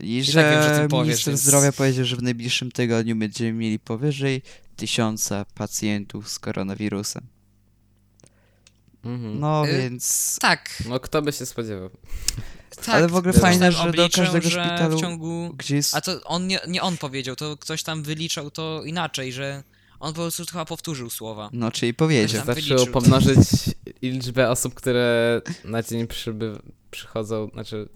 [0.00, 3.52] I że tak wiem, że powiesz, minister więc- zdrowia powiedział, że w najbliższym tygodniu będziemy
[3.52, 4.42] mieli powyżej
[4.76, 7.26] tysiąca pacjentów z koronawirusem.
[9.04, 9.40] Mhm.
[9.40, 10.36] No Y, więc...
[10.40, 11.90] Tak, No kto by się spodziewał?
[12.76, 12.88] tak.
[12.88, 15.54] Ale w ogóle fajne, że do obliczył, każdego że szpitalu- W ciągu...
[15.56, 15.94] Gdzie jest...
[15.94, 19.62] A to on nie, nie on powiedział, to ktoś tam wyliczał to inaczej, że
[20.00, 21.50] on po prostu chyba powtórzył słowa.
[21.52, 22.44] No, czyli powiedział.
[22.44, 22.86] Wyliczył.
[22.86, 23.36] pomnożyć
[24.02, 26.58] liczbę osób, które na dzień przyby,
[26.90, 27.88] przychodzą, znaczy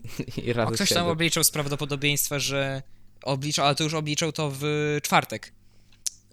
[0.45, 2.83] i A razy ktoś tam obliczał z prawdopodobieństwa, że
[3.23, 4.65] obliczał, ale to już obliczał to w
[5.03, 5.53] czwartek.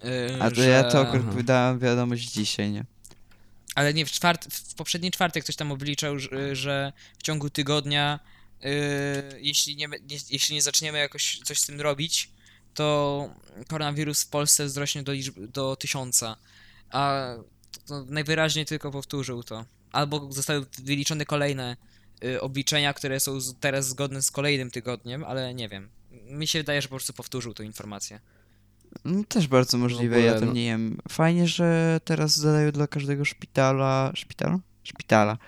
[0.04, 0.68] Yy, A to że...
[0.68, 2.84] ja to wydałem wiadomość dzisiaj, nie?
[3.74, 4.54] Ale nie, w, czwart...
[4.54, 6.18] w poprzedni czwartek ktoś tam obliczał,
[6.52, 8.20] że, w ciągu tygodnia,
[8.60, 8.70] yy,
[9.40, 12.30] jeśli, nie, nie, jeśli nie zaczniemy jakoś coś z tym robić,
[12.74, 13.30] to
[13.68, 16.36] koronawirus w Polsce wzrośnie do, liczby, do tysiąca.
[16.90, 17.26] A
[17.86, 19.64] to najwyraźniej tylko powtórzył to.
[19.92, 21.76] Albo zostały wyliczone kolejne
[22.24, 25.90] y, obliczenia, które są teraz zgodne z kolejnym tygodniem, ale nie wiem.
[26.10, 28.20] Mi się wydaje, że po prostu powtórzył tę informację.
[29.04, 30.98] No, też bardzo możliwe, ja ogóle, tam no- nie wiem.
[31.08, 34.12] Fajnie, że teraz zadają dla każdego szpitala...
[34.14, 34.58] Szpitala?
[34.82, 35.38] Szpitala.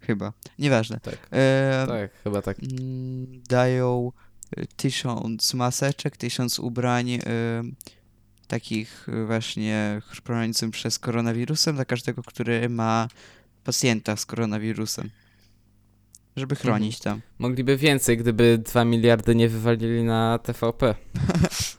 [0.00, 0.32] Chyba.
[0.58, 1.00] Nieważne.
[1.00, 2.56] Tak, E, tak, chyba tak.
[2.58, 4.12] mm, dają
[4.58, 7.20] y, tysiąc maseczek, tysiąc ubrań y,
[8.48, 13.08] takich właśnie chroniących przez koronawirusem dla każdego, który ma
[13.64, 15.10] pacjenta z koronawirusem.
[16.36, 17.20] Żeby chronić tam.
[17.38, 20.94] Mogliby więcej, gdyby 2 miliardy nie wywalili na TVP.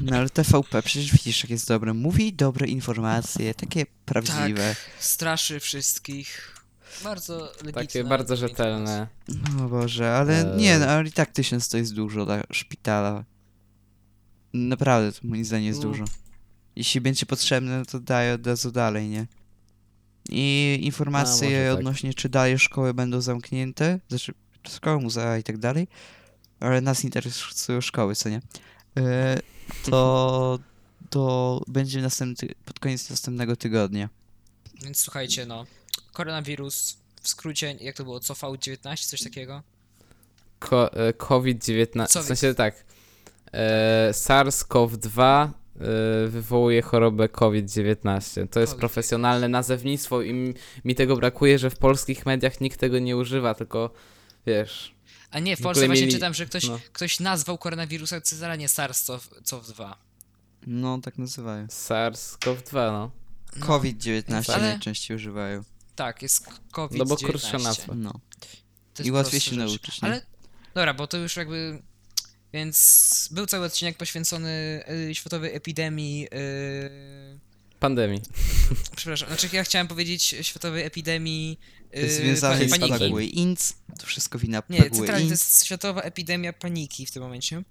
[0.00, 1.94] No ale TVP, przecież widzisz, jak jest dobre.
[1.94, 4.76] Mówi dobre informacje, takie prawdziwe.
[4.98, 6.54] Straszy wszystkich.
[7.04, 7.72] Bardzo legitne.
[7.72, 9.06] Takie bardzo rzetelne.
[9.56, 10.60] No Boże, ale Eee.
[10.60, 13.24] nie, no, ale i tak tysiąc to jest dużo dla szpitala.
[14.52, 15.88] Naprawdę, to moim zdaniem jest No.
[15.88, 16.04] dużo.
[16.76, 19.26] jeśli będzie potrzebne, no to daję od razu dalej, nie?
[20.28, 21.78] I informacje może tak.
[21.78, 24.34] odnośnie, czy dalej szkoły będą zamknięte, znaczy
[24.68, 25.88] szkoły, muzea i tak dalej,
[26.60, 28.40] ale nas interesują szkoły, co nie?
[28.98, 29.38] E,
[29.90, 30.58] to,
[31.10, 34.08] to będzie następny, pod koniec następnego tygodnia.
[34.84, 35.66] Więc słuchajcie, no.
[36.12, 39.62] Koronawirus, w skrócie, jak to było, CV-19, coś takiego?
[40.58, 42.84] Ko- e, COVID-19, Co w sensie tak,
[43.52, 45.48] e, SARS-CoV-2 e,
[46.28, 48.48] wywołuje chorobę COVID-19.
[48.48, 48.78] To jest COVID-19.
[48.78, 50.54] profesjonalne nazewnictwo i m-
[50.84, 53.90] mi tego brakuje, że w polskich mediach nikt tego nie używa, tylko
[54.46, 54.91] wiesz...
[55.32, 56.78] A nie, w Polsce ogóle właśnie mieli- czytam, że ktoś, no.
[56.92, 59.94] ktoś nazwał koronawirusa Cezara, nie SARS-CoV-2.
[60.66, 61.66] No, tak nazywają.
[61.66, 63.10] SARS-CoV-2, no.
[63.56, 65.64] No, COVID-19 Ale- najczęściej używają.
[65.96, 66.98] Tak, jest COVID-19.
[66.98, 67.94] No bo krótsza nazwa.
[67.94, 68.20] No.
[68.94, 69.58] To I łatwiej się rzecz.
[69.58, 70.08] nauczyć, nie?
[70.08, 70.22] Ale,
[70.74, 71.82] dobra, bo to już jakby...
[72.52, 76.28] Więc był cały odcinek poświęcony y, światowej epidemii...
[76.34, 77.40] Y,
[77.80, 78.22] Pandemii.
[78.96, 81.58] przepraszam, znaczy ja chciałem powiedzieć światowej epidemii
[82.08, 82.78] Związane pa- z.
[82.78, 83.72] Plague Inc.
[83.98, 87.62] To wszystko wina Nie, Plague centralnie to jest światowa epidemia paniki w tym momencie.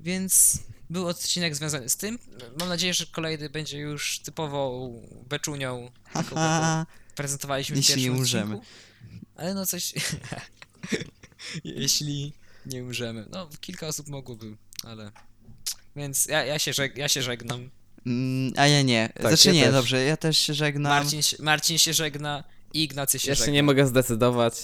[0.00, 0.58] Więc
[0.90, 2.18] był odcinek związany z tym.
[2.58, 4.92] Mam nadzieję, że kolejny będzie już typową
[5.28, 5.90] beczunią.
[6.04, 6.86] Haha.
[7.14, 8.54] prezentowaliśmy w Jeśli pierwszym nie umrzemy.
[8.56, 8.66] odcinku.
[9.36, 9.92] Ale no coś...
[11.64, 12.32] Jeśli
[12.66, 13.26] nie umrzemy.
[13.30, 15.12] No, kilka osób mogłoby, ale...
[15.96, 17.70] Więc ja, ja, się, żeg- ja się żegnam.
[18.06, 19.08] Mm, a ja nie.
[19.14, 19.72] Tak, znaczy ja nie, też.
[19.72, 20.92] dobrze, ja też się żegnam.
[20.92, 23.54] Marcin, Marcin się żegna i Ignacy się Jeszcze żegna.
[23.54, 24.54] nie mogę zdecydować.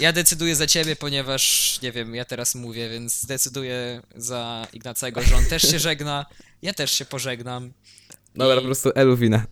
[0.00, 5.36] Ja decyduję za ciebie, ponieważ, nie wiem, ja teraz mówię, więc decyduję za Ignacego, że
[5.36, 6.26] on też się żegna,
[6.62, 7.72] ja też się pożegnam.
[8.34, 9.46] Dobra, I- po prostu Eluwina.